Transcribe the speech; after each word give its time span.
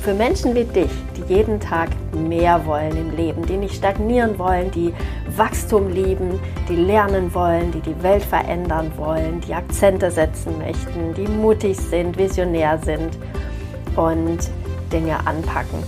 für 0.00 0.14
Menschen 0.14 0.54
wie 0.54 0.64
dich, 0.64 0.90
die 1.16 1.34
jeden 1.34 1.60
Tag 1.60 1.90
mehr 2.14 2.64
wollen 2.64 2.96
im 2.96 3.16
Leben, 3.16 3.44
die 3.44 3.56
nicht 3.56 3.74
stagnieren 3.74 4.38
wollen, 4.38 4.70
die 4.70 4.94
Wachstum 5.36 5.90
lieben, 5.90 6.40
die 6.68 6.76
lernen 6.76 7.32
wollen, 7.34 7.70
die 7.70 7.80
die 7.80 8.02
Welt 8.02 8.22
verändern 8.22 8.90
wollen, 8.96 9.40
die 9.46 9.54
Akzente 9.54 10.10
setzen 10.10 10.56
möchten, 10.58 11.14
die 11.14 11.28
mutig 11.28 11.76
sind, 11.76 12.16
visionär 12.16 12.78
sind 12.78 13.18
und 13.96 14.50
Dinge 14.90 15.18
anpacken. 15.26 15.82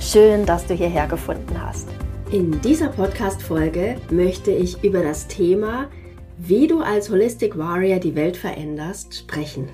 Schön, 0.00 0.46
dass 0.46 0.66
du 0.66 0.74
hierher 0.74 1.06
gefunden 1.06 1.56
hast. 1.62 1.88
In 2.30 2.60
dieser 2.62 2.88
Podcast-Folge 2.88 3.96
möchte 4.10 4.50
ich 4.50 4.82
über 4.82 5.02
das 5.02 5.28
Thema, 5.28 5.88
wie 6.38 6.66
du 6.66 6.80
als 6.80 7.10
Holistic 7.10 7.56
Warrior 7.56 7.98
die 7.98 8.14
Welt 8.14 8.36
veränderst, 8.36 9.14
sprechen. 9.14 9.68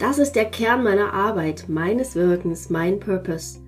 Das 0.00 0.18
ist 0.18 0.32
der 0.32 0.46
Kern 0.46 0.82
meiner 0.82 1.12
Arbeit, 1.12 1.66
meines 1.68 2.14
Wirkens, 2.14 2.70
mein 2.70 2.98
Purpose. 3.00 3.58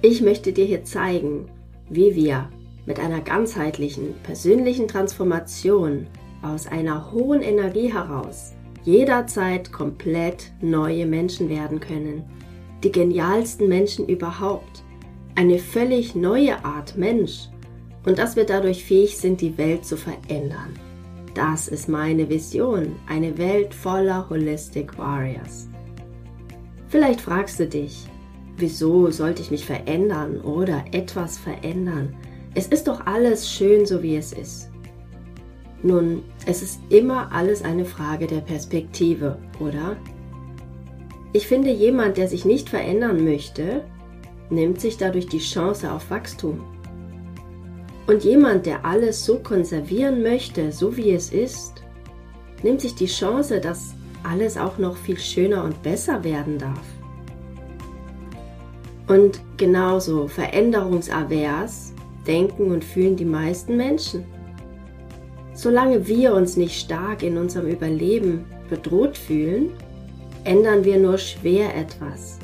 Ich 0.00 0.22
möchte 0.22 0.50
dir 0.54 0.64
hier 0.64 0.82
zeigen, 0.82 1.50
wie 1.90 2.16
wir 2.16 2.48
mit 2.86 2.98
einer 2.98 3.20
ganzheitlichen, 3.20 4.14
persönlichen 4.22 4.88
Transformation 4.88 6.06
aus 6.40 6.66
einer 6.66 7.12
hohen 7.12 7.42
Energie 7.42 7.92
heraus 7.92 8.54
jederzeit 8.84 9.72
komplett 9.72 10.52
neue 10.62 11.04
Menschen 11.04 11.50
werden 11.50 11.80
können. 11.80 12.24
Die 12.82 12.92
genialsten 12.92 13.68
Menschen 13.68 14.08
überhaupt. 14.08 14.82
Eine 15.34 15.58
völlig 15.58 16.14
neue 16.14 16.64
Art 16.64 16.96
Mensch. 16.96 17.50
Und 18.06 18.18
dass 18.18 18.36
wir 18.36 18.44
dadurch 18.44 18.84
fähig 18.84 19.18
sind, 19.18 19.42
die 19.42 19.58
Welt 19.58 19.84
zu 19.84 19.98
verändern. 19.98 20.72
Das 21.34 21.68
ist 21.68 21.90
meine 21.90 22.28
Vision. 22.30 22.96
Eine 23.06 23.36
Welt 23.36 23.74
voller 23.74 24.30
Holistic 24.30 24.96
Warriors. 24.96 25.68
Vielleicht 26.94 27.22
fragst 27.22 27.58
du 27.58 27.66
dich, 27.66 28.06
wieso 28.56 29.10
sollte 29.10 29.42
ich 29.42 29.50
mich 29.50 29.66
verändern 29.66 30.40
oder 30.42 30.84
etwas 30.92 31.36
verändern? 31.36 32.14
Es 32.54 32.68
ist 32.68 32.86
doch 32.86 33.04
alles 33.06 33.50
schön, 33.50 33.84
so 33.84 34.00
wie 34.00 34.14
es 34.14 34.32
ist. 34.32 34.70
Nun, 35.82 36.22
es 36.46 36.62
ist 36.62 36.78
immer 36.90 37.32
alles 37.32 37.64
eine 37.64 37.84
Frage 37.84 38.28
der 38.28 38.42
Perspektive, 38.42 39.36
oder? 39.58 39.96
Ich 41.32 41.48
finde, 41.48 41.72
jemand, 41.72 42.16
der 42.16 42.28
sich 42.28 42.44
nicht 42.44 42.68
verändern 42.68 43.24
möchte, 43.24 43.82
nimmt 44.48 44.80
sich 44.80 44.96
dadurch 44.96 45.26
die 45.26 45.40
Chance 45.40 45.90
auf 45.90 46.08
Wachstum. 46.10 46.60
Und 48.06 48.22
jemand, 48.22 48.66
der 48.66 48.84
alles 48.84 49.24
so 49.24 49.40
konservieren 49.40 50.22
möchte, 50.22 50.70
so 50.70 50.96
wie 50.96 51.10
es 51.10 51.32
ist, 51.32 51.82
nimmt 52.62 52.80
sich 52.80 52.94
die 52.94 53.06
Chance, 53.06 53.58
dass 53.60 53.96
alles 54.24 54.56
auch 54.56 54.78
noch 54.78 54.96
viel 54.96 55.18
schöner 55.18 55.64
und 55.64 55.82
besser 55.82 56.24
werden 56.24 56.58
darf. 56.58 56.84
Und 59.06 59.40
genauso 59.56 60.28
veränderungsavers 60.28 61.92
denken 62.26 62.70
und 62.70 62.84
fühlen 62.84 63.16
die 63.16 63.24
meisten 63.24 63.76
Menschen. 63.76 64.24
Solange 65.52 66.06
wir 66.08 66.34
uns 66.34 66.56
nicht 66.56 66.80
stark 66.80 67.22
in 67.22 67.36
unserem 67.36 67.68
Überleben 67.68 68.44
bedroht 68.68 69.16
fühlen, 69.16 69.70
ändern 70.44 70.84
wir 70.84 70.98
nur 70.98 71.18
schwer 71.18 71.76
etwas. 71.76 72.38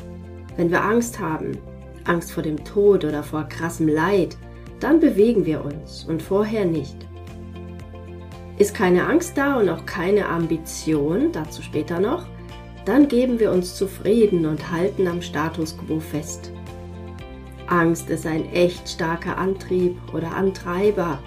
Wenn 0.57 0.71
wir 0.71 0.83
Angst 0.83 1.19
haben, 1.19 1.59
Angst 2.05 2.33
vor 2.33 2.43
dem 2.43 2.63
Tod 2.65 3.05
oder 3.05 3.23
vor 3.23 3.45
krassem 3.45 3.89
Leid, 3.89 4.37
dann 4.81 5.01
bewegen 5.01 5.45
wir 5.45 5.65
uns 5.65 6.05
und 6.09 6.23
vorher 6.23 6.65
nicht. 6.65 6.97
Ist 8.61 8.75
keine 8.75 9.07
Angst 9.07 9.39
da 9.39 9.59
und 9.59 9.71
auch 9.71 9.87
keine 9.87 10.29
Ambition, 10.29 11.33
dazu 11.33 11.63
später 11.63 11.99
noch, 11.99 12.27
dann 12.85 13.09
geben 13.09 13.41
wir 13.41 13.53
uns 13.53 13.75
zufrieden 13.75 14.45
und 14.45 14.71
halten 14.71 15.09
am 15.09 15.23
Status 15.23 15.79
quo 15.79 15.99
fest. 15.99 16.53
Angst 17.69 18.11
ist 18.11 18.27
ein 18.27 18.45
echt 18.53 18.87
starker 18.87 19.39
Antrieb 19.39 19.97
oder 20.13 20.37
Antreiber, 20.37 21.21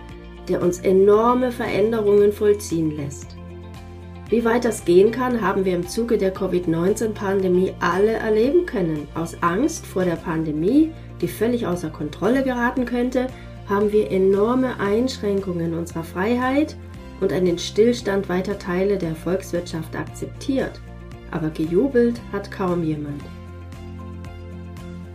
der 0.48 0.62
uns 0.62 0.82
enorme 0.82 1.52
Veränderungen 1.52 2.32
vollziehen 2.32 2.96
lässt. 2.96 3.36
Wie 4.30 4.46
weit 4.46 4.64
das 4.64 4.86
gehen 4.86 5.10
kann, 5.10 5.42
haben 5.42 5.66
wir 5.66 5.74
im 5.74 5.88
Zuge 5.88 6.20
der 6.20 6.36
Covid-19-Pandemie 6.36 7.74
alle 7.80 8.14
erleben 8.14 8.68
können. 8.68 9.08
Aus 9.16 9.42
Angst 9.42 9.88
vor 9.88 10.06
der 10.06 10.18
Pandemie, 10.18 10.92
die 11.20 11.28
völlig 11.28 11.66
außer 11.66 11.90
Kontrolle 11.90 12.44
geraten 12.44 12.86
könnte, 12.86 13.26
haben 13.68 13.92
wir 13.92 14.12
enorme 14.12 14.80
Einschränkungen 14.80 15.74
unserer 15.74 16.04
Freiheit 16.04 16.78
und 17.22 17.31
einen 17.31 17.57
Stillstand 17.57 18.29
weiter 18.29 18.57
Teile 18.57 18.97
der 18.97 19.16
Volkswirtschaft 19.16 19.96
akzeptiert. 19.96 20.79
Aber 21.31 21.50
gejubelt 21.50 22.22
hat 22.31 22.51
kaum 22.51 22.84
jemand. 22.84 23.22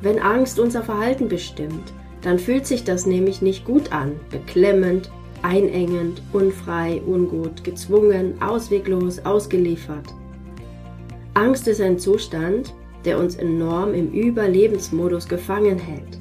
Wenn 0.01 0.19
Angst 0.19 0.59
unser 0.59 0.83
Verhalten 0.83 1.29
bestimmt, 1.29 1.93
dann 2.23 2.39
fühlt 2.39 2.67
sich 2.67 2.85
das 2.85 3.07
nämlich 3.07 3.43
nicht 3.43 3.65
gut 3.65 3.93
an, 3.93 4.13
beklemmend, 4.31 5.11
einengend, 5.43 6.23
unfrei, 6.33 7.01
ungut, 7.07 7.63
gezwungen, 7.65 8.41
ausweglos, 8.41 9.25
ausgeliefert. 9.25 10.15
Angst 11.35 11.69
ist 11.69 11.81
ein 11.81 11.99
Zustand, 11.99 12.75
der 13.05 13.19
uns 13.19 13.37
enorm 13.37 13.95
im 13.95 14.11
Überlebensmodus 14.11 15.29
gefangen 15.29 15.79
hält. 15.79 16.19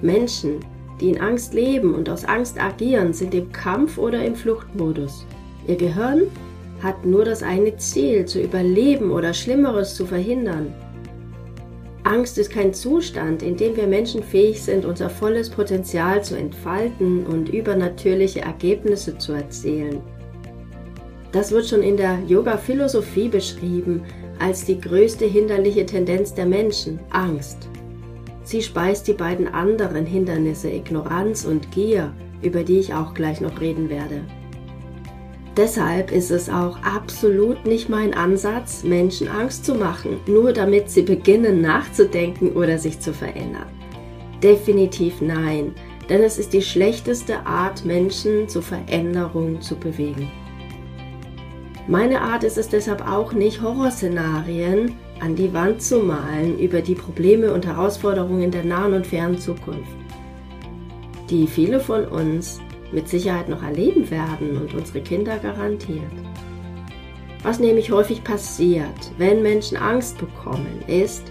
Menschen, 0.00 0.60
die 1.00 1.10
in 1.10 1.20
Angst 1.20 1.54
leben 1.54 1.94
und 1.94 2.08
aus 2.08 2.24
Angst 2.24 2.60
agieren, 2.60 3.12
sind 3.12 3.34
im 3.34 3.52
Kampf- 3.52 3.98
oder 3.98 4.24
im 4.24 4.34
Fluchtmodus. 4.34 5.26
Ihr 5.66 5.76
Gehirn 5.76 6.22
hat 6.82 7.04
nur 7.04 7.24
das 7.24 7.42
eine 7.42 7.76
Ziel, 7.76 8.26
zu 8.26 8.40
überleben 8.40 9.10
oder 9.10 9.32
Schlimmeres 9.32 9.94
zu 9.94 10.06
verhindern. 10.06 10.74
Angst 12.04 12.36
ist 12.36 12.50
kein 12.50 12.74
Zustand, 12.74 13.42
in 13.42 13.56
dem 13.56 13.76
wir 13.76 13.86
Menschen 13.86 14.22
fähig 14.22 14.62
sind, 14.62 14.84
unser 14.84 15.08
volles 15.08 15.48
Potenzial 15.48 16.22
zu 16.22 16.36
entfalten 16.36 17.24
und 17.26 17.48
übernatürliche 17.48 18.42
Ergebnisse 18.42 19.16
zu 19.16 19.32
erzielen. 19.32 20.02
Das 21.32 21.50
wird 21.50 21.66
schon 21.66 21.82
in 21.82 21.96
der 21.96 22.18
Yoga-Philosophie 22.28 23.28
beschrieben 23.28 24.02
als 24.38 24.64
die 24.66 24.80
größte 24.80 25.24
hinderliche 25.24 25.86
Tendenz 25.86 26.34
der 26.34 26.46
Menschen, 26.46 27.00
Angst. 27.10 27.68
Sie 28.44 28.62
speist 28.62 29.08
die 29.08 29.14
beiden 29.14 29.48
anderen 29.48 30.06
Hindernisse 30.06 30.70
Ignoranz 30.70 31.44
und 31.44 31.72
Gier, 31.72 32.12
über 32.42 32.62
die 32.62 32.78
ich 32.78 32.94
auch 32.94 33.14
gleich 33.14 33.40
noch 33.40 33.60
reden 33.60 33.88
werde. 33.88 34.20
Deshalb 35.56 36.10
ist 36.10 36.30
es 36.30 36.50
auch 36.50 36.78
absolut 36.82 37.64
nicht 37.64 37.88
mein 37.88 38.12
Ansatz, 38.12 38.82
Menschen 38.82 39.28
Angst 39.28 39.64
zu 39.64 39.74
machen, 39.74 40.18
nur 40.26 40.52
damit 40.52 40.90
sie 40.90 41.02
beginnen 41.02 41.60
nachzudenken 41.60 42.52
oder 42.52 42.78
sich 42.78 43.00
zu 43.00 43.14
verändern. 43.14 43.66
Definitiv 44.42 45.20
nein, 45.20 45.72
denn 46.08 46.22
es 46.22 46.38
ist 46.38 46.52
die 46.52 46.60
schlechteste 46.60 47.46
Art, 47.46 47.84
Menschen 47.84 48.48
zur 48.48 48.62
Veränderung 48.62 49.60
zu 49.60 49.76
bewegen. 49.76 50.30
Meine 51.86 52.20
Art 52.20 52.44
ist 52.44 52.58
es 52.58 52.68
deshalb 52.68 53.06
auch 53.08 53.32
nicht, 53.32 53.62
Horrorszenarien 53.62 54.96
an 55.20 55.36
die 55.36 55.52
Wand 55.52 55.82
zu 55.82 56.00
malen 56.00 56.58
über 56.58 56.80
die 56.80 56.94
Probleme 56.94 57.52
und 57.52 57.66
Herausforderungen 57.66 58.50
der 58.50 58.64
nahen 58.64 58.94
und 58.94 59.06
fernen 59.06 59.38
Zukunft, 59.38 59.96
die 61.30 61.46
viele 61.46 61.80
von 61.80 62.06
uns 62.06 62.60
mit 62.92 63.08
Sicherheit 63.08 63.48
noch 63.48 63.62
erleben 63.62 64.10
werden 64.10 64.56
und 64.56 64.74
unsere 64.74 65.00
Kinder 65.00 65.38
garantiert. 65.38 66.02
Was 67.42 67.58
nämlich 67.58 67.90
häufig 67.90 68.24
passiert, 68.24 69.12
wenn 69.18 69.42
Menschen 69.42 69.76
Angst 69.76 70.18
bekommen, 70.18 70.82
ist, 70.86 71.24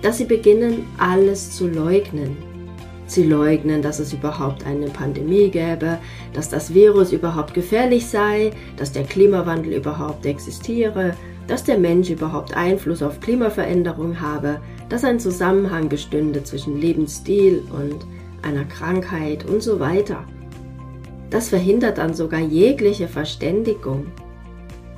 dass 0.00 0.18
sie 0.18 0.24
beginnen, 0.24 0.86
alles 0.98 1.52
zu 1.52 1.68
leugnen. 1.68 2.36
Sie 3.06 3.24
leugnen, 3.24 3.82
dass 3.82 3.98
es 3.98 4.12
überhaupt 4.12 4.64
eine 4.64 4.86
Pandemie 4.86 5.50
gäbe, 5.50 5.98
dass 6.32 6.48
das 6.48 6.72
Virus 6.72 7.12
überhaupt 7.12 7.52
gefährlich 7.52 8.06
sei, 8.06 8.52
dass 8.78 8.92
der 8.92 9.04
Klimawandel 9.04 9.74
überhaupt 9.74 10.24
existiere, 10.24 11.14
dass 11.46 11.64
der 11.64 11.78
Mensch 11.78 12.10
überhaupt 12.10 12.56
Einfluss 12.56 13.02
auf 13.02 13.20
Klimaveränderung 13.20 14.20
habe, 14.20 14.60
dass 14.88 15.04
ein 15.04 15.20
Zusammenhang 15.20 15.88
bestünde 15.88 16.42
zwischen 16.44 16.80
Lebensstil 16.80 17.62
und 17.70 18.06
einer 18.42 18.64
Krankheit 18.64 19.44
und 19.48 19.62
so 19.62 19.80
weiter. 19.80 20.24
Das 21.30 21.48
verhindert 21.48 21.98
dann 21.98 22.14
sogar 22.14 22.40
jegliche 22.40 23.08
Verständigung. 23.08 24.06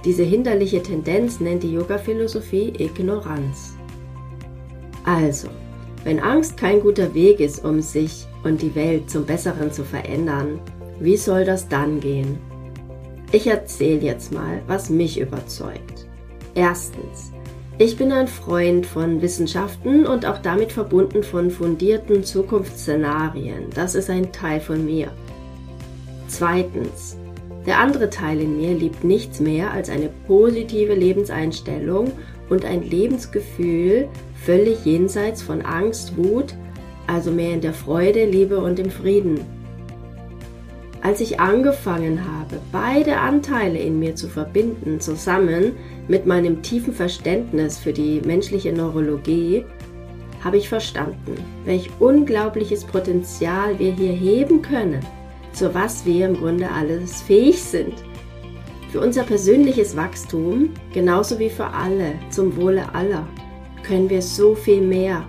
Diese 0.04 0.22
hinderliche 0.22 0.82
Tendenz 0.82 1.40
nennt 1.40 1.62
die 1.62 1.72
Yoga-Philosophie 1.72 2.72
Ignoranz. 2.78 3.74
Also, 5.04 5.48
wenn 6.02 6.18
Angst 6.20 6.56
kein 6.56 6.80
guter 6.80 7.14
Weg 7.14 7.40
ist, 7.40 7.64
um 7.64 7.80
sich 7.80 8.26
und 8.42 8.60
die 8.60 8.74
Welt 8.74 9.08
zum 9.08 9.24
Besseren 9.24 9.72
zu 9.72 9.84
verändern, 9.84 10.60
Wie 11.00 11.16
soll 11.16 11.44
das 11.44 11.68
dann 11.68 12.00
gehen? 12.00 12.38
Ich 13.32 13.48
erzähle 13.48 14.00
jetzt 14.00 14.32
mal, 14.32 14.62
was 14.68 14.90
mich 14.90 15.18
überzeugt. 15.18 16.06
Erstens, 16.54 17.32
ich 17.78 17.96
bin 17.96 18.12
ein 18.12 18.28
Freund 18.28 18.86
von 18.86 19.20
Wissenschaften 19.20 20.06
und 20.06 20.24
auch 20.24 20.38
damit 20.38 20.70
verbunden 20.70 21.24
von 21.24 21.50
fundierten 21.50 22.22
Zukunftsszenarien. 22.22 23.70
Das 23.74 23.96
ist 23.96 24.08
ein 24.08 24.30
Teil 24.30 24.60
von 24.60 24.84
mir. 24.84 25.10
Zweitens, 26.28 27.16
der 27.66 27.80
andere 27.80 28.10
Teil 28.10 28.40
in 28.40 28.56
mir 28.56 28.74
liebt 28.74 29.02
nichts 29.02 29.40
mehr 29.40 29.72
als 29.72 29.90
eine 29.90 30.10
positive 30.26 30.94
Lebenseinstellung 30.94 32.12
und 32.48 32.64
ein 32.64 32.82
Lebensgefühl 32.82 34.08
völlig 34.44 34.84
jenseits 34.84 35.42
von 35.42 35.62
Angst, 35.62 36.16
Wut, 36.16 36.54
also 37.06 37.30
mehr 37.30 37.54
in 37.54 37.60
der 37.60 37.74
Freude, 37.74 38.26
Liebe 38.26 38.58
und 38.58 38.78
im 38.78 38.90
Frieden. 38.90 39.40
Als 41.04 41.20
ich 41.20 41.38
angefangen 41.38 42.24
habe, 42.24 42.58
beide 42.72 43.18
Anteile 43.18 43.78
in 43.78 43.98
mir 43.98 44.16
zu 44.16 44.26
verbinden, 44.26 45.00
zusammen 45.00 45.72
mit 46.08 46.24
meinem 46.24 46.62
tiefen 46.62 46.94
Verständnis 46.94 47.78
für 47.78 47.92
die 47.92 48.22
menschliche 48.22 48.72
Neurologie, 48.72 49.66
habe 50.42 50.56
ich 50.56 50.66
verstanden, 50.66 51.36
welch 51.66 51.90
unglaubliches 52.00 52.84
Potenzial 52.84 53.78
wir 53.78 53.92
hier 53.92 54.14
heben 54.14 54.62
können, 54.62 55.04
zu 55.52 55.74
was 55.74 56.06
wir 56.06 56.24
im 56.24 56.38
Grunde 56.38 56.70
alles 56.70 57.20
fähig 57.20 57.62
sind. 57.62 58.02
Für 58.90 59.00
unser 59.00 59.24
persönliches 59.24 59.94
Wachstum, 59.98 60.70
genauso 60.94 61.38
wie 61.38 61.50
für 61.50 61.66
alle, 61.66 62.14
zum 62.30 62.56
Wohle 62.56 62.94
aller, 62.94 63.28
können 63.86 64.08
wir 64.08 64.22
so 64.22 64.54
viel 64.54 64.80
mehr 64.80 65.22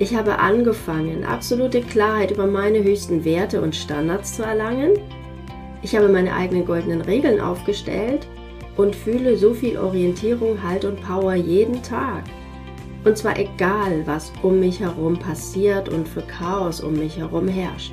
ich 0.00 0.14
habe 0.14 0.38
angefangen, 0.38 1.24
absolute 1.24 1.82
Klarheit 1.82 2.30
über 2.30 2.46
meine 2.46 2.82
höchsten 2.82 3.22
Werte 3.22 3.60
und 3.60 3.76
Standards 3.76 4.34
zu 4.34 4.42
erlangen. 4.42 4.92
Ich 5.82 5.94
habe 5.94 6.08
meine 6.08 6.34
eigenen 6.34 6.64
goldenen 6.64 7.02
Regeln 7.02 7.38
aufgestellt 7.38 8.26
und 8.78 8.96
fühle 8.96 9.36
so 9.36 9.52
viel 9.52 9.76
Orientierung, 9.78 10.62
Halt 10.62 10.86
und 10.86 11.02
Power 11.02 11.34
jeden 11.34 11.82
Tag. 11.82 12.24
Und 13.04 13.18
zwar 13.18 13.38
egal, 13.38 14.02
was 14.06 14.32
um 14.42 14.58
mich 14.58 14.80
herum 14.80 15.18
passiert 15.18 15.90
und 15.90 16.08
für 16.08 16.22
Chaos 16.22 16.80
um 16.80 16.94
mich 16.94 17.18
herum 17.18 17.46
herrscht. 17.46 17.92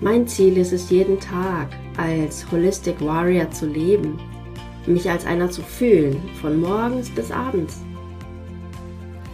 Mein 0.00 0.28
Ziel 0.28 0.58
ist 0.58 0.72
es 0.72 0.90
jeden 0.90 1.18
Tag, 1.18 1.70
als 1.96 2.46
Holistic 2.52 3.00
Warrior 3.00 3.50
zu 3.50 3.66
leben, 3.66 4.16
mich 4.86 5.10
als 5.10 5.26
einer 5.26 5.50
zu 5.50 5.62
fühlen, 5.62 6.22
von 6.40 6.60
morgens 6.60 7.10
bis 7.10 7.32
abends. 7.32 7.82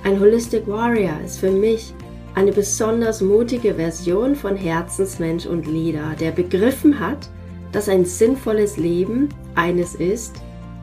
Ein 0.07 0.21
Holistic 0.21 0.69
Warrior 0.69 1.19
ist 1.25 1.41
für 1.41 1.51
mich 1.51 1.93
eine 2.37 2.53
besonders 2.53 3.21
mutige 3.21 3.75
Version 3.75 4.37
von 4.37 4.55
Herzensmensch 4.55 5.47
und 5.47 5.67
Leader, 5.67 6.15
der 6.21 6.31
begriffen 6.31 7.01
hat, 7.01 7.29
dass 7.73 7.89
ein 7.89 8.05
sinnvolles 8.05 8.77
Leben 8.77 9.31
eines 9.57 9.97
ist, 9.97 10.37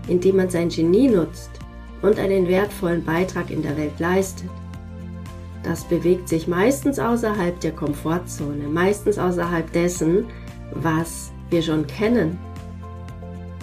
in 0.09 0.19
dem 0.19 0.35
man 0.35 0.49
sein 0.49 0.67
Genie 0.67 1.07
nutzt 1.07 1.51
und 2.01 2.19
einen 2.19 2.49
wertvollen 2.49 3.05
Beitrag 3.05 3.49
in 3.49 3.61
der 3.61 3.77
Welt 3.77 3.97
leistet. 3.97 4.49
Das 5.63 5.85
bewegt 5.85 6.27
sich 6.27 6.49
meistens 6.49 6.99
außerhalb 6.99 7.57
der 7.61 7.71
Komfortzone, 7.71 8.67
meistens 8.67 9.17
außerhalb 9.17 9.71
dessen, 9.71 10.25
was 10.73 11.31
wir 11.49 11.61
schon 11.61 11.87
kennen. 11.87 12.37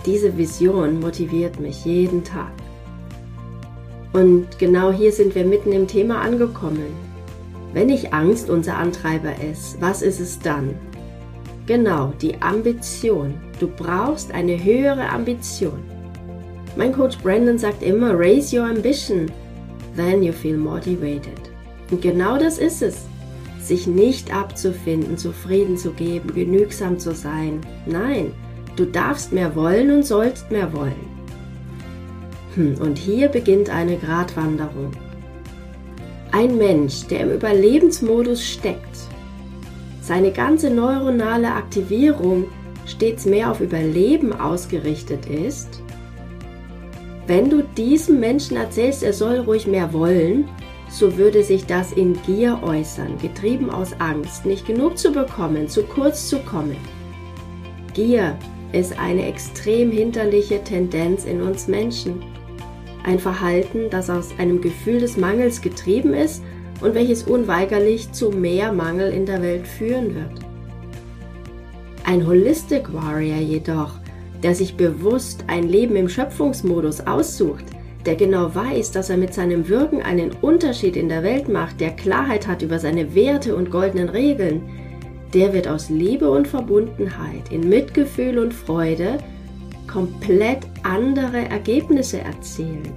Diese 0.06 0.38
Vision 0.38 1.00
motiviert 1.00 1.60
mich 1.60 1.84
jeden 1.84 2.24
Tag. 2.24 2.59
Und 4.12 4.58
genau 4.58 4.92
hier 4.92 5.12
sind 5.12 5.34
wir 5.34 5.44
mitten 5.44 5.72
im 5.72 5.86
Thema 5.86 6.20
angekommen. 6.20 6.94
Wenn 7.72 7.86
nicht 7.86 8.12
Angst 8.12 8.50
unser 8.50 8.76
Antreiber 8.76 9.32
ist, 9.50 9.80
was 9.80 10.02
ist 10.02 10.20
es 10.20 10.38
dann? 10.40 10.74
Genau, 11.66 12.12
die 12.20 12.40
Ambition. 12.42 13.34
Du 13.60 13.68
brauchst 13.68 14.32
eine 14.32 14.62
höhere 14.62 15.08
Ambition. 15.08 15.78
Mein 16.76 16.92
Coach 16.92 17.18
Brandon 17.18 17.58
sagt 17.58 17.82
immer, 17.82 18.18
raise 18.18 18.56
your 18.56 18.66
ambition, 18.66 19.30
then 19.96 20.22
you 20.22 20.32
feel 20.32 20.56
motivated. 20.56 21.38
Und 21.90 22.02
genau 22.02 22.38
das 22.38 22.58
ist 22.58 22.82
es. 22.82 23.06
Sich 23.60 23.86
nicht 23.86 24.34
abzufinden, 24.34 25.16
zufrieden 25.16 25.76
zu 25.76 25.92
geben, 25.92 26.34
genügsam 26.34 26.98
zu 26.98 27.14
sein. 27.14 27.60
Nein, 27.86 28.32
du 28.74 28.84
darfst 28.84 29.32
mehr 29.32 29.54
wollen 29.54 29.90
und 29.92 30.04
sollst 30.04 30.50
mehr 30.50 30.72
wollen. 30.72 31.09
Hm, 32.54 32.76
und 32.80 32.98
hier 32.98 33.28
beginnt 33.28 33.70
eine 33.70 33.96
Gratwanderung. 33.96 34.92
Ein 36.32 36.56
Mensch, 36.58 37.06
der 37.06 37.20
im 37.20 37.32
Überlebensmodus 37.32 38.44
steckt, 38.44 38.98
seine 40.00 40.32
ganze 40.32 40.70
neuronale 40.70 41.52
Aktivierung 41.52 42.44
stets 42.86 43.26
mehr 43.26 43.50
auf 43.50 43.60
Überleben 43.60 44.32
ausgerichtet 44.32 45.26
ist, 45.26 45.82
wenn 47.30 47.48
du 47.48 47.62
diesem 47.62 48.18
Menschen 48.18 48.56
erzählst, 48.56 49.04
er 49.04 49.12
soll 49.12 49.38
ruhig 49.38 49.68
mehr 49.68 49.92
wollen, 49.92 50.48
so 50.90 51.16
würde 51.16 51.44
sich 51.44 51.64
das 51.64 51.92
in 51.92 52.20
Gier 52.26 52.58
äußern, 52.60 53.18
getrieben 53.18 53.70
aus 53.70 53.92
Angst, 54.00 54.44
nicht 54.44 54.66
genug 54.66 54.98
zu 54.98 55.12
bekommen, 55.12 55.68
zu 55.68 55.84
kurz 55.84 56.28
zu 56.28 56.40
kommen. 56.40 56.76
Gier 57.94 58.36
ist 58.72 58.98
eine 58.98 59.26
extrem 59.26 59.92
hinterliche 59.92 60.64
Tendenz 60.64 61.24
in 61.24 61.40
uns 61.40 61.68
Menschen. 61.68 62.20
Ein 63.04 63.18
Verhalten, 63.18 63.90
das 63.90 64.10
aus 64.10 64.30
einem 64.38 64.60
Gefühl 64.60 65.00
des 65.00 65.16
Mangels 65.16 65.62
getrieben 65.62 66.14
ist 66.14 66.42
und 66.80 66.94
welches 66.94 67.22
unweigerlich 67.22 68.12
zu 68.12 68.30
mehr 68.30 68.72
Mangel 68.72 69.12
in 69.12 69.26
der 69.26 69.42
Welt 69.42 69.66
führen 69.66 70.14
wird. 70.14 70.32
Ein 72.04 72.26
Holistic 72.26 72.92
Warrior 72.92 73.38
jedoch, 73.38 73.94
der 74.42 74.54
sich 74.54 74.76
bewusst 74.76 75.44
ein 75.46 75.68
Leben 75.68 75.96
im 75.96 76.08
Schöpfungsmodus 76.08 77.00
aussucht, 77.06 77.64
der 78.06 78.16
genau 78.16 78.54
weiß, 78.54 78.92
dass 78.92 79.10
er 79.10 79.16
mit 79.16 79.34
seinem 79.34 79.68
Wirken 79.68 80.02
einen 80.02 80.30
Unterschied 80.40 80.96
in 80.96 81.08
der 81.08 81.22
Welt 81.22 81.48
macht, 81.48 81.80
der 81.80 81.90
Klarheit 81.90 82.46
hat 82.46 82.62
über 82.62 82.78
seine 82.78 83.14
Werte 83.14 83.54
und 83.54 83.70
goldenen 83.70 84.08
Regeln, 84.08 84.62
der 85.34 85.52
wird 85.52 85.68
aus 85.68 85.90
Liebe 85.90 86.30
und 86.30 86.48
Verbundenheit, 86.48 87.50
in 87.50 87.68
Mitgefühl 87.68 88.38
und 88.38 88.54
Freude 88.54 89.18
komplett 89.90 90.66
andere 90.82 91.48
Ergebnisse 91.48 92.20
erzielen. 92.20 92.92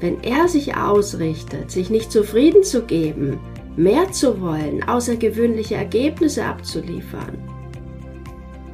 Wenn 0.00 0.22
er 0.22 0.48
sich 0.48 0.76
ausrichtet, 0.76 1.70
sich 1.70 1.90
nicht 1.90 2.10
zufrieden 2.10 2.64
zu 2.64 2.82
geben, 2.82 3.38
mehr 3.76 4.10
zu 4.10 4.40
wollen, 4.40 4.82
außergewöhnliche 4.82 5.76
Ergebnisse 5.76 6.44
abzuliefern, 6.44 7.38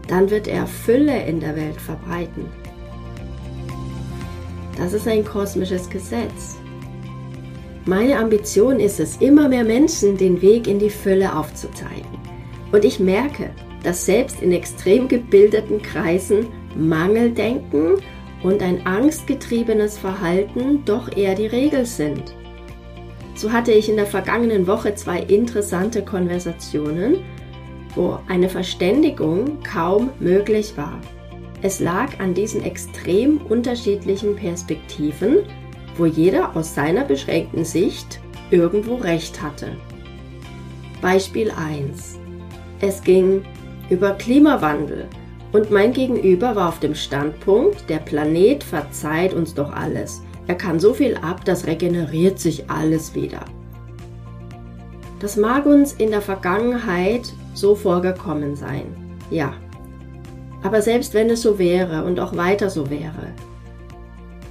dann 0.07 0.31
wird 0.31 0.49
er 0.49 0.67
Fülle 0.67 1.27
in 1.27 1.41
der 1.41 1.55
Welt 1.55 1.81
verbreiten. 1.81 2.47
Das 4.79 4.93
ist 4.93 5.07
ein 5.07 5.25
kosmisches 5.25 5.91
Gesetz. 5.91 6.57
Meine 7.85 8.19
Ambition 8.19 8.81
ist 8.81 9.01
es, 9.01 9.17
immer 9.17 9.49
mehr 9.49 9.65
Menschen 9.65 10.17
den 10.17 10.41
Weg 10.41 10.67
in 10.67 10.79
die 10.79 10.91
Fülle 10.91 11.35
aufzuzeigen. 11.37 12.19
Und 12.73 12.85
ich 12.85 13.01
merke, 13.01 13.51
dass 13.83 14.07
selbst 14.07 14.41
in 14.41 14.53
extrem 14.53 15.09
gebildeten 15.09 15.83
Kreisen 15.83 16.47
Mangeldenken 16.77 17.97
und 18.43 18.63
ein 18.63 18.87
angstgetriebenes 18.87 19.99
Verhalten 19.99 20.85
doch 20.85 21.17
eher 21.17 21.35
die 21.35 21.47
Regel 21.47 21.85
sind. 21.87 22.35
So 23.35 23.53
hatte 23.53 23.73
ich 23.73 23.89
in 23.89 23.97
der 23.97 24.07
vergangenen 24.07 24.67
Woche 24.67 24.95
zwei 24.95 25.21
interessante 25.21 26.05
Konversationen, 26.05 27.19
wo 27.95 28.19
eine 28.29 28.49
Verständigung 28.49 29.63
kaum 29.63 30.11
möglich 30.19 30.77
war. 30.77 31.01
Es 31.63 31.81
lag 31.81 32.21
an 32.21 32.35
diesen 32.35 32.63
extrem 32.63 33.39
unterschiedlichen 33.39 34.37
Perspektiven, 34.37 35.39
wo 35.97 36.07
jeder 36.07 36.55
aus 36.57 36.75
seiner 36.75 37.05
beschränkten 37.05 37.65
Sicht 37.65 38.21
irgendwo 38.51 38.97
recht 38.97 39.43
hatte. 39.43 39.77
Beispiel 41.01 41.51
1. 41.51 42.19
Es 42.81 43.03
ging 43.03 43.43
über 43.91 44.13
Klimawandel 44.13 45.09
und 45.53 45.71
mein 45.71 45.93
Gegenüber 45.93 46.57
war 46.57 46.69
auf 46.69 46.81
dem 46.81 46.95
Standpunkt, 46.95 47.89
der 47.89 47.99
Planet 47.99 48.63
verzeiht 48.63 49.33
uns 49.33 49.55
doch 49.55 49.73
alles. 49.73 50.23
Er 50.47 50.55
kann 50.55 50.79
so 50.79 50.95
viel 50.95 51.17
ab, 51.17 51.45
das 51.45 51.67
regeneriert 51.67 52.39
sich 52.39 52.71
alles 52.71 53.15
wieder. 53.15 53.45
Das 55.21 55.37
mag 55.37 55.67
uns 55.67 55.95
in 55.95 56.11
der 56.11 56.23
Vergangenheit 56.23 57.33
so 57.55 57.75
vorgekommen 57.75 58.57
sein. 58.57 58.95
Ja. 59.31 59.53
Aber 60.63 60.83
selbst 60.83 61.15
wenn 61.15 61.31
es 61.31 61.43
so 61.43 61.59
wäre 61.59 62.05
und 62.05 62.21
auch 62.21 62.37
weiter 62.37 62.69
so 62.71 62.91
wäre, 62.91 63.33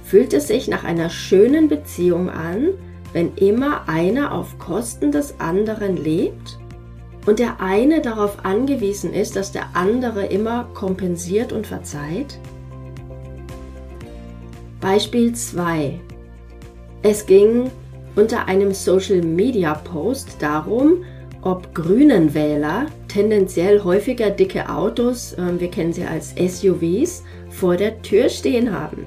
fühlt 0.04 0.32
es 0.32 0.48
sich 0.48 0.68
nach 0.68 0.84
einer 0.84 1.10
schönen 1.10 1.68
Beziehung 1.68 2.30
an, 2.30 2.68
wenn 3.12 3.34
immer 3.36 3.88
einer 3.88 4.32
auf 4.32 4.58
Kosten 4.58 5.12
des 5.12 5.38
anderen 5.38 5.96
lebt 5.96 6.58
und 7.26 7.38
der 7.38 7.60
eine 7.60 8.00
darauf 8.00 8.44
angewiesen 8.44 9.12
ist, 9.12 9.36
dass 9.36 9.52
der 9.52 9.74
andere 9.74 10.26
immer 10.26 10.64
kompensiert 10.74 11.52
und 11.52 11.66
verzeiht? 11.66 12.38
Beispiel 14.80 15.34
2. 15.34 16.00
Es 17.02 17.26
ging 17.26 17.70
unter 18.16 18.46
einem 18.46 18.72
Social 18.72 19.22
Media 19.22 19.74
Post 19.74 20.36
darum, 20.40 21.04
ob 21.42 21.74
grünen 21.74 22.34
Wähler 22.34 22.86
tendenziell 23.06 23.82
häufiger 23.84 24.30
dicke 24.30 24.68
Autos, 24.68 25.34
äh, 25.34 25.60
wir 25.60 25.70
kennen 25.70 25.92
sie 25.92 26.04
als 26.04 26.34
SUVs, 26.36 27.22
vor 27.50 27.76
der 27.76 28.02
Tür 28.02 28.28
stehen 28.28 28.72
haben. 28.72 29.06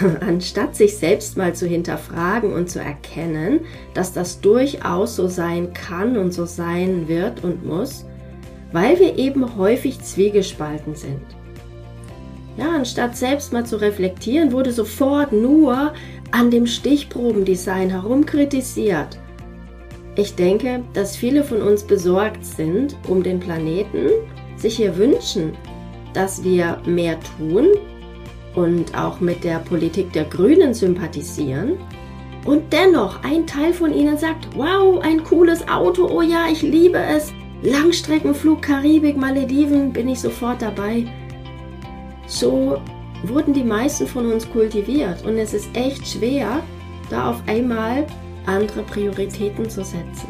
Anstatt 0.20 0.76
sich 0.76 0.96
selbst 0.96 1.36
mal 1.36 1.54
zu 1.54 1.66
hinterfragen 1.66 2.52
und 2.52 2.70
zu 2.70 2.80
erkennen, 2.80 3.60
dass 3.94 4.12
das 4.12 4.40
durchaus 4.40 5.16
so 5.16 5.28
sein 5.28 5.72
kann 5.72 6.16
und 6.16 6.32
so 6.32 6.46
sein 6.46 7.08
wird 7.08 7.42
und 7.44 7.64
muss, 7.66 8.04
weil 8.72 8.98
wir 8.98 9.18
eben 9.18 9.56
häufig 9.56 10.00
zwiegespalten 10.00 10.94
sind. 10.94 11.22
Ja, 12.56 12.70
anstatt 12.70 13.16
selbst 13.16 13.52
mal 13.52 13.64
zu 13.64 13.76
reflektieren, 13.76 14.52
wurde 14.52 14.72
sofort 14.72 15.32
nur 15.32 15.92
an 16.32 16.50
dem 16.50 16.66
Stichprobendesign 16.66 17.90
herumkritisiert. 17.90 19.18
Ich 20.16 20.34
denke, 20.34 20.82
dass 20.92 21.16
viele 21.16 21.44
von 21.44 21.62
uns 21.62 21.84
besorgt 21.84 22.44
sind 22.44 22.96
um 23.06 23.22
den 23.22 23.38
Planeten, 23.38 24.08
sich 24.56 24.76
hier 24.76 24.96
wünschen, 24.96 25.52
dass 26.12 26.42
wir 26.42 26.82
mehr 26.84 27.18
tun 27.38 27.68
und 28.58 28.96
auch 28.96 29.20
mit 29.20 29.44
der 29.44 29.60
Politik 29.60 30.12
der 30.12 30.24
Grünen 30.24 30.74
sympathisieren. 30.74 31.78
Und 32.44 32.72
dennoch 32.72 33.22
ein 33.22 33.46
Teil 33.46 33.72
von 33.72 33.92
ihnen 33.92 34.16
sagt, 34.16 34.48
wow, 34.56 35.00
ein 35.00 35.22
cooles 35.22 35.68
Auto, 35.68 36.08
oh 36.08 36.22
ja, 36.22 36.46
ich 36.50 36.62
liebe 36.62 36.98
es. 36.98 37.32
Langstreckenflug, 37.62 38.62
Karibik, 38.62 39.16
Malediven, 39.16 39.92
bin 39.92 40.08
ich 40.08 40.20
sofort 40.20 40.62
dabei. 40.62 41.06
So 42.26 42.80
wurden 43.24 43.52
die 43.52 43.64
meisten 43.64 44.06
von 44.06 44.30
uns 44.30 44.48
kultiviert 44.50 45.24
und 45.24 45.36
es 45.38 45.54
ist 45.54 45.68
echt 45.76 46.06
schwer, 46.06 46.62
da 47.10 47.30
auf 47.30 47.42
einmal 47.46 48.06
andere 48.46 48.82
Prioritäten 48.82 49.68
zu 49.68 49.84
setzen. 49.84 50.28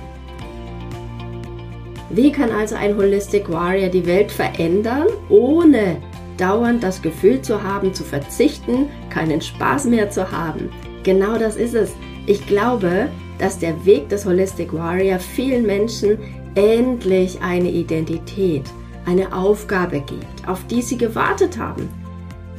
Wie 2.11 2.33
kann 2.33 2.51
also 2.51 2.75
ein 2.75 2.97
Holistic 2.97 3.51
Warrior 3.53 3.91
die 3.91 4.07
Welt 4.07 4.33
verändern, 4.33 5.09
ohne 5.29 5.99
dauernd 6.41 6.83
das 6.83 7.03
Gefühl 7.03 7.43
zu 7.43 7.63
haben, 7.63 7.93
zu 7.93 8.05
verzichten, 8.05 8.89
keinen 9.11 9.41
Spaß 9.41 9.85
mehr 9.87 10.11
zu 10.11 10.31
haben? 10.31 10.71
Genau 11.03 11.39
das 11.39 11.57
ist 11.57 11.75
es. 11.75 11.93
Ich 12.27 12.47
glaube, 12.47 13.09
dass 13.39 13.59
der 13.59 13.85
Weg 13.85 14.09
des 14.09 14.27
Holistic 14.27 14.73
Warrior 14.73 15.19
vielen 15.19 15.65
Menschen 15.65 16.19
endlich 16.55 17.41
eine 17.41 17.71
Identität, 17.71 18.65
eine 19.07 19.33
Aufgabe 19.33 20.01
gibt, 20.01 20.47
auf 20.47 20.67
die 20.67 20.83
sie 20.83 20.99
gewartet 20.99 21.59
haben. 21.59 21.89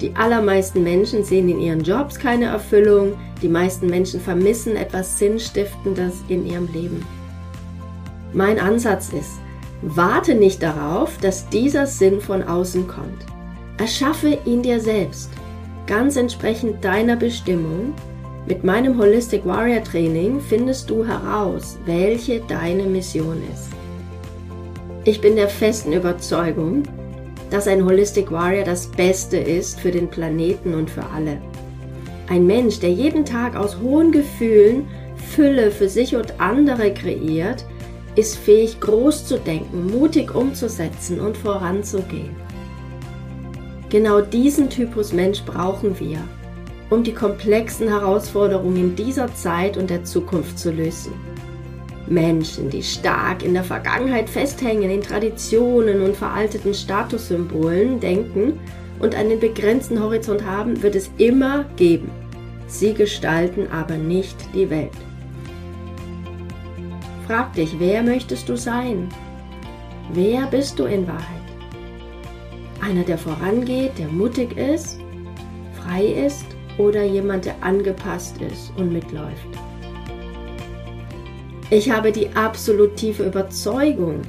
Die 0.01 0.15
allermeisten 0.15 0.83
Menschen 0.83 1.23
sehen 1.23 1.49
in 1.49 1.59
ihren 1.59 1.83
Jobs 1.83 2.17
keine 2.17 2.45
Erfüllung, 2.45 3.13
die 3.41 3.49
meisten 3.49 3.87
Menschen 3.87 4.21
vermissen 4.21 4.75
etwas 4.75 5.19
Sinnstiftendes 5.19 6.23
in 6.29 6.45
ihrem 6.45 6.67
Leben. 6.71 7.05
Mein 8.31 8.59
Ansatz 8.59 9.09
ist, 9.09 9.39
warte 9.81 10.35
nicht 10.35 10.63
darauf, 10.63 11.17
dass 11.17 11.49
dieser 11.49 11.85
Sinn 11.85 12.21
von 12.21 12.43
außen 12.43 12.87
kommt. 12.87 13.25
Erschaffe 13.79 14.37
ihn 14.45 14.61
dir 14.61 14.81
selbst, 14.81 15.29
ganz 15.87 16.17
entsprechend 16.17 16.83
deiner 16.83 17.15
Bestimmung. 17.15 17.93
Mit 18.45 18.65
meinem 18.65 18.99
Holistic 18.99 19.45
Warrior 19.45 19.81
Training 19.81 20.41
findest 20.41 20.89
du 20.89 21.05
heraus, 21.05 21.77
welche 21.85 22.41
deine 22.41 22.83
Mission 22.83 23.41
ist. 23.53 23.69
Ich 25.05 25.21
bin 25.21 25.37
der 25.37 25.47
festen 25.47 25.93
Überzeugung, 25.93 26.83
dass 27.51 27.69
ein 27.69 27.85
Holistic 27.85 28.29
Warrior 28.31 28.65
das 28.65 28.87
Beste 28.87 29.37
ist 29.37 29.79
für 29.79 29.91
den 29.91 30.09
Planeten 30.09 30.73
und 30.73 30.89
für 30.89 31.05
alle. 31.15 31.37
Ein 32.27 32.45
Mensch, 32.45 32.79
der 32.79 32.91
jeden 32.91 33.23
Tag 33.23 33.55
aus 33.55 33.79
hohen 33.79 34.11
Gefühlen 34.11 34.87
Fülle 35.15 35.71
für 35.71 35.87
sich 35.87 36.17
und 36.17 36.41
andere 36.41 36.93
kreiert, 36.93 37.63
ist 38.17 38.35
fähig, 38.37 38.81
groß 38.81 39.25
zu 39.25 39.39
denken, 39.39 39.87
mutig 39.97 40.35
umzusetzen 40.35 41.21
und 41.21 41.37
voranzugehen. 41.37 42.48
Genau 43.89 44.21
diesen 44.21 44.69
Typus 44.69 45.13
Mensch 45.13 45.41
brauchen 45.43 45.99
wir, 45.99 46.19
um 46.91 47.03
die 47.03 47.13
komplexen 47.13 47.87
Herausforderungen 47.87 48.95
dieser 48.95 49.33
Zeit 49.33 49.77
und 49.77 49.89
der 49.89 50.03
Zukunft 50.03 50.59
zu 50.59 50.71
lösen. 50.71 51.13
Menschen, 52.07 52.69
die 52.69 52.83
stark 52.83 53.43
in 53.43 53.53
der 53.53 53.63
Vergangenheit 53.63 54.29
festhängen, 54.29 54.89
in 54.89 55.01
Traditionen 55.01 56.01
und 56.01 56.15
veralteten 56.15 56.73
Statussymbolen 56.73 57.99
denken 57.99 58.59
und 58.99 59.15
einen 59.15 59.39
begrenzten 59.39 60.01
Horizont 60.01 60.45
haben, 60.45 60.81
wird 60.83 60.95
es 60.95 61.09
immer 61.17 61.65
geben. 61.75 62.09
Sie 62.67 62.93
gestalten 62.93 63.67
aber 63.71 63.95
nicht 63.95 64.37
die 64.53 64.69
Welt. 64.69 64.91
Frag 67.25 67.53
dich, 67.53 67.75
wer 67.79 68.03
möchtest 68.03 68.49
du 68.49 68.55
sein? 68.55 69.09
Wer 70.13 70.47
bist 70.47 70.77
du 70.79 70.85
in 70.85 71.07
Wahrheit? 71.07 71.38
Einer, 72.89 73.03
der 73.03 73.19
vorangeht, 73.19 73.99
der 73.99 74.07
mutig 74.07 74.57
ist, 74.57 74.99
frei 75.79 76.05
ist 76.05 76.45
oder 76.79 77.03
jemand, 77.03 77.45
der 77.45 77.61
angepasst 77.61 78.37
ist 78.41 78.73
und 78.77 78.91
mitläuft? 78.91 79.47
Ich 81.69 81.91
habe 81.91 82.11
die 82.11 82.29
absolut 82.29 82.95
tiefe 82.95 83.27
Überzeugung, 83.27 84.23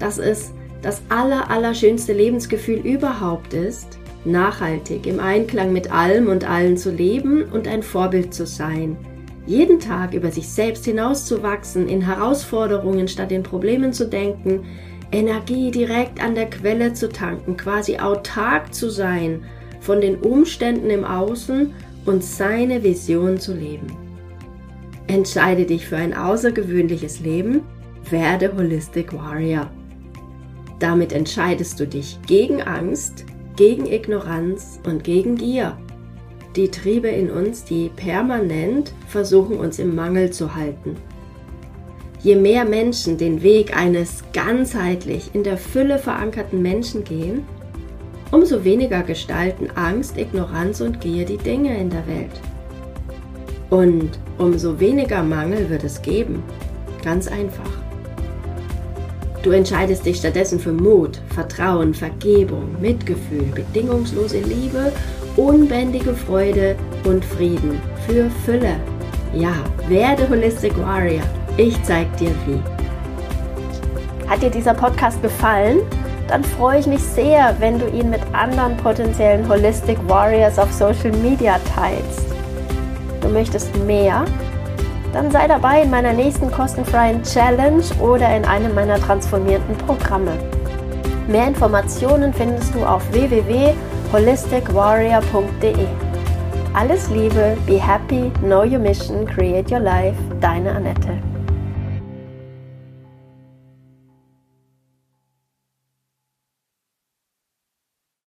dass 0.00 0.18
es 0.18 0.52
das 0.82 1.00
aller, 1.10 1.48
allerschönste 1.48 2.12
Lebensgefühl 2.12 2.80
überhaupt 2.80 3.54
ist, 3.54 4.00
nachhaltig 4.24 5.06
im 5.06 5.20
Einklang 5.20 5.72
mit 5.72 5.92
allem 5.92 6.26
und 6.26 6.42
allen 6.42 6.76
zu 6.76 6.90
leben 6.90 7.44
und 7.52 7.68
ein 7.68 7.84
Vorbild 7.84 8.34
zu 8.34 8.46
sein. 8.46 8.96
Jeden 9.46 9.78
Tag 9.78 10.12
über 10.12 10.32
sich 10.32 10.48
selbst 10.48 10.86
hinauszuwachsen, 10.86 11.88
in 11.88 12.00
Herausforderungen 12.00 13.06
statt 13.06 13.30
in 13.30 13.44
Problemen 13.44 13.92
zu 13.92 14.08
denken, 14.08 14.64
Energie 15.12 15.70
direkt 15.70 16.22
an 16.22 16.34
der 16.34 16.48
Quelle 16.48 16.94
zu 16.94 17.08
tanken, 17.08 17.56
quasi 17.56 17.98
autark 17.98 18.74
zu 18.74 18.90
sein 18.90 19.44
von 19.80 20.00
den 20.00 20.16
Umständen 20.16 20.90
im 20.90 21.04
Außen 21.04 21.72
und 22.06 22.24
seine 22.24 22.82
Vision 22.82 23.38
zu 23.38 23.54
leben. 23.54 23.86
Entscheide 25.06 25.66
dich 25.66 25.86
für 25.86 25.96
ein 25.96 26.14
außergewöhnliches 26.14 27.20
Leben, 27.20 27.62
werde 28.08 28.56
Holistic 28.56 29.12
Warrior. 29.12 29.70
Damit 30.78 31.12
entscheidest 31.12 31.78
du 31.78 31.86
dich 31.86 32.18
gegen 32.26 32.62
Angst, 32.62 33.24
gegen 33.56 33.86
Ignoranz 33.86 34.80
und 34.84 35.04
gegen 35.04 35.36
Gier. 35.36 35.76
Die 36.56 36.70
Triebe 36.70 37.08
in 37.08 37.30
uns, 37.30 37.64
die 37.64 37.90
permanent 37.94 38.92
versuchen, 39.06 39.58
uns 39.58 39.78
im 39.78 39.94
Mangel 39.94 40.30
zu 40.30 40.54
halten. 40.54 40.96
Je 42.22 42.36
mehr 42.36 42.64
Menschen 42.64 43.18
den 43.18 43.42
Weg 43.42 43.76
eines 43.76 44.22
ganzheitlich 44.32 45.30
in 45.34 45.42
der 45.42 45.58
Fülle 45.58 45.98
verankerten 45.98 46.62
Menschen 46.62 47.02
gehen, 47.02 47.44
umso 48.30 48.62
weniger 48.64 49.02
gestalten 49.02 49.68
Angst, 49.74 50.16
Ignoranz 50.16 50.80
und 50.80 51.00
Gier 51.00 51.24
die 51.24 51.36
Dinge 51.36 51.76
in 51.76 51.90
der 51.90 52.06
Welt. 52.06 52.30
Und 53.70 54.10
umso 54.38 54.78
weniger 54.78 55.22
Mangel 55.24 55.68
wird 55.68 55.82
es 55.82 56.00
geben. 56.00 56.44
Ganz 57.02 57.26
einfach. 57.26 57.70
Du 59.42 59.50
entscheidest 59.50 60.06
dich 60.06 60.18
stattdessen 60.18 60.60
für 60.60 60.72
Mut, 60.72 61.20
Vertrauen, 61.34 61.92
Vergebung, 61.92 62.76
Mitgefühl, 62.80 63.46
bedingungslose 63.52 64.38
Liebe, 64.38 64.92
unbändige 65.36 66.14
Freude 66.14 66.76
und 67.04 67.24
Frieden, 67.24 67.80
für 68.06 68.30
Fülle. 68.44 68.76
Ja, 69.34 69.54
werde 69.88 70.28
Holistic 70.28 70.78
Warrior. 70.78 71.24
Ich 71.56 71.82
zeig 71.84 72.14
dir 72.16 72.32
wie. 72.46 72.60
Hat 74.28 74.42
dir 74.42 74.50
dieser 74.50 74.74
Podcast 74.74 75.22
gefallen? 75.22 75.78
Dann 76.28 76.44
freue 76.44 76.78
ich 76.78 76.86
mich 76.86 77.02
sehr, 77.02 77.54
wenn 77.58 77.78
du 77.78 77.88
ihn 77.88 78.10
mit 78.10 78.20
anderen 78.32 78.76
potenziellen 78.76 79.48
Holistic 79.48 79.98
Warriors 80.08 80.58
auf 80.58 80.72
Social 80.72 81.12
Media 81.12 81.58
teilst 81.76 82.32
du 83.22 83.28
möchtest 83.28 83.74
mehr, 83.84 84.24
dann 85.12 85.30
sei 85.30 85.46
dabei 85.46 85.82
in 85.82 85.90
meiner 85.90 86.12
nächsten 86.12 86.50
kostenfreien 86.50 87.22
Challenge 87.22 87.84
oder 88.00 88.36
in 88.36 88.44
einem 88.44 88.74
meiner 88.74 89.00
transformierten 89.00 89.78
Programme. 89.78 90.32
Mehr 91.28 91.46
Informationen 91.48 92.32
findest 92.32 92.74
du 92.74 92.84
auf 92.84 93.02
www.holisticwarrior.de. 93.12 95.86
Alles 96.74 97.10
Liebe, 97.10 97.54
be 97.66 97.78
happy, 97.78 98.32
know 98.40 98.64
your 98.64 98.78
mission, 98.78 99.26
create 99.26 99.70
your 99.70 99.80
life, 99.80 100.16
deine 100.40 100.72
Annette. 100.72 101.31